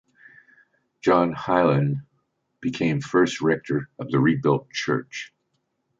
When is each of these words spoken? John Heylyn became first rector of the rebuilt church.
John 1.01 1.35
Heylyn 1.35 2.07
became 2.59 3.01
first 3.01 3.39
rector 3.39 3.87
of 3.99 4.09
the 4.09 4.19
rebuilt 4.19 4.71
church. 4.71 5.31